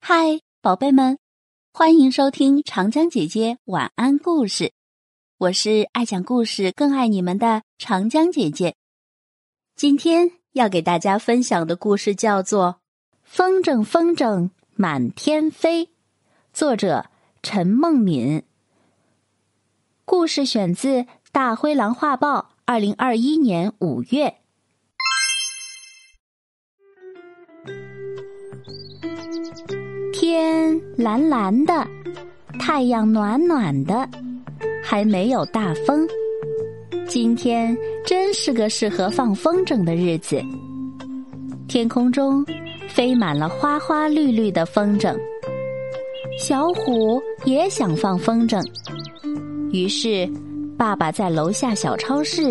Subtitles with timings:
[0.00, 1.18] 嗨，宝贝们，
[1.72, 4.72] 欢迎收听长江姐姐晚安故事。
[5.36, 8.74] 我是爱讲故事、更爱你们的长江姐姐。
[9.76, 12.76] 今天要给大家分享的故事叫做
[13.22, 15.86] 《风筝风筝满天飞》，
[16.54, 17.10] 作者
[17.42, 18.42] 陈梦敏。
[20.06, 21.02] 故事选自
[21.32, 24.38] 《大灰狼画报》，二零二一年五月。
[30.30, 31.72] 天蓝蓝的，
[32.60, 34.06] 太阳暖暖的，
[34.84, 36.06] 还没有大风。
[37.06, 37.74] 今天
[38.04, 40.38] 真是个适合放风筝的日子。
[41.66, 42.44] 天空中
[42.90, 45.16] 飞满了花花绿绿的风筝。
[46.38, 48.62] 小虎也想放风筝，
[49.72, 50.30] 于是
[50.76, 52.42] 爸爸在楼下小超市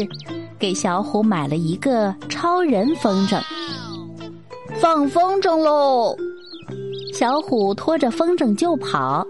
[0.57, 3.39] 给小虎买了一个超人风筝。
[4.79, 6.17] 放风筝喽！
[7.17, 9.25] 小虎拖着风筝就跑，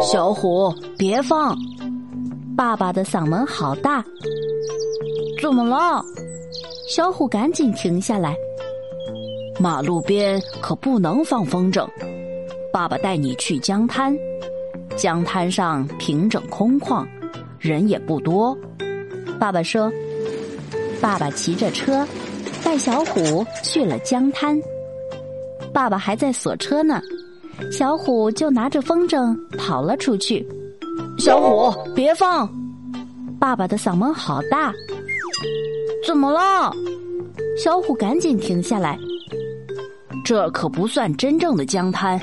[0.00, 1.52] 小虎别放！
[2.56, 4.00] 爸爸的嗓门好大，
[5.42, 6.00] 怎么了？
[6.88, 8.36] 小虎赶紧停下来。
[9.58, 11.84] 马路边可不能放风筝，
[12.72, 14.16] 爸爸带你去江滩，
[14.94, 17.04] 江滩上平整空旷，
[17.58, 18.56] 人也不多。
[19.40, 19.90] 爸爸说
[21.02, 22.06] ：“爸爸骑着车，
[22.62, 24.56] 带小虎去了江滩。”
[25.74, 27.02] 爸爸还在锁车呢，
[27.70, 30.46] 小虎就拿着风筝跑了出去。
[31.18, 32.48] 小虎，别放！
[33.40, 34.72] 爸爸的嗓门好大。
[36.06, 36.72] 怎么了？
[37.58, 38.96] 小虎赶紧停下来。
[40.24, 42.18] 这可不算真正的江滩，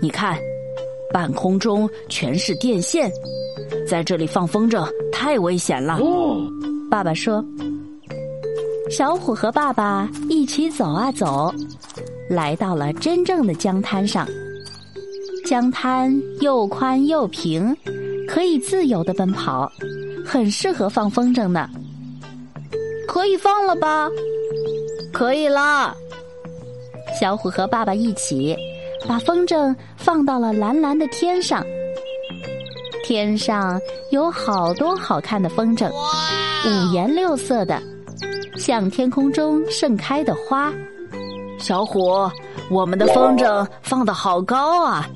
[0.00, 0.38] 你看，
[1.12, 3.10] 半空中全是电线，
[3.86, 5.98] 在这里放风筝太危险了。
[6.88, 7.44] 爸爸说。
[8.88, 11.52] 小虎和爸爸一起走啊走。
[12.28, 14.26] 来到了真正的江滩上，
[15.44, 17.76] 江滩又宽又平，
[18.26, 19.70] 可以自由的奔跑，
[20.24, 21.68] 很适合放风筝呢。
[23.06, 24.10] 可以放了吧？
[25.12, 25.94] 可以啦！
[27.18, 28.54] 小虎和爸爸一起
[29.08, 31.64] 把风筝放到了蓝蓝的天上，
[33.04, 33.80] 天上
[34.10, 37.80] 有好多好看的风筝，五颜六色的，
[38.58, 40.72] 像天空中盛开的花。
[41.58, 42.30] 小虎，
[42.70, 45.08] 我们的风筝放的好高啊！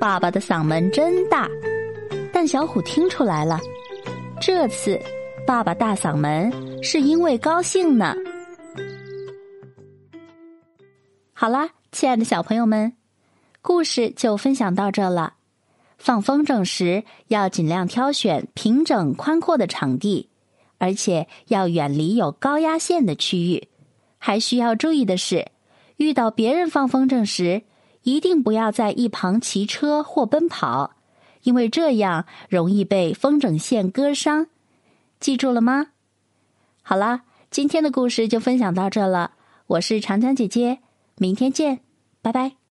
[0.00, 1.48] 爸爸的嗓门真大，
[2.32, 3.60] 但小虎听出来了。
[4.40, 4.98] 这次
[5.46, 8.14] 爸爸大嗓门是因为高兴呢。
[11.32, 12.94] 好啦，亲爱的小朋友们，
[13.60, 15.34] 故事就分享到这了。
[15.98, 20.30] 放风筝时要尽量挑选平整宽阔的场地，
[20.78, 23.68] 而且要远离有高压线的区域。
[24.18, 25.48] 还需要注意的是，
[25.96, 27.62] 遇到别人放风筝时，
[28.02, 30.92] 一定不要在一旁骑车或奔跑，
[31.42, 34.46] 因为这样容易被风筝线割伤。
[35.20, 35.88] 记住了吗？
[36.82, 39.32] 好啦，今天的故事就分享到这了。
[39.66, 40.78] 我是长江姐姐，
[41.16, 41.80] 明天见，
[42.22, 42.65] 拜拜。